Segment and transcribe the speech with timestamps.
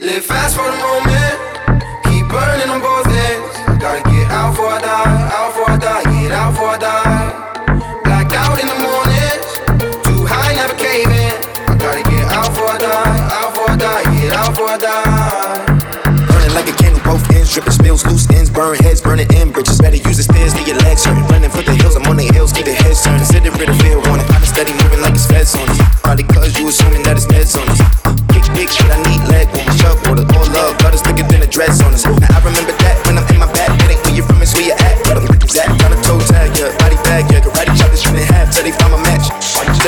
[0.00, 1.34] Live fast for the moment,
[2.06, 3.82] keep burning on both ends.
[3.82, 8.02] Gotta get out for I die, out for I die, get out for I die.
[8.06, 9.58] Blacked out in the mornings,
[10.06, 11.34] too high, never cave in.
[11.66, 14.78] I gotta get out for I die, out for I die, get out for I
[14.78, 15.66] die.
[16.30, 19.80] Burning like a candle, both ends, dripping spills, loose ends, burn heads, burning in bridges.
[19.80, 21.26] Better use the stairs, leave your legs hurting.
[21.26, 21.74] Running for the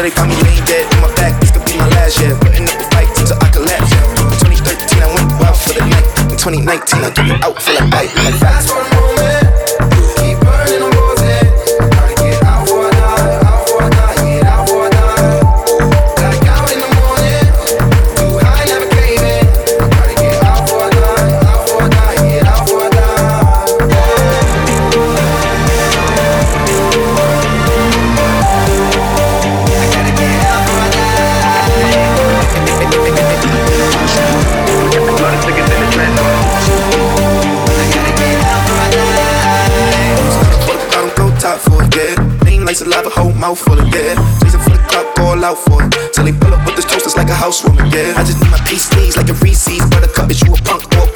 [0.00, 2.32] Till they find me laying dead on my back, this could be my last, yeah.
[2.40, 4.16] Putting up the fight until I collapse, yeah.
[4.40, 6.08] 2013, I went wild for the night.
[6.24, 9.49] In 2019, I took it out for like bite, like Fast for the moment,
[43.40, 44.14] mouth full of yeah.
[44.42, 46.12] Chasing for the cup, all out for it.
[46.12, 48.12] Till they pull up with this toast, it's like a housewarming, yeah.
[48.16, 49.80] I just need my peace, please, like a Reese's.
[49.88, 51.09] Buttercup, is you a punk?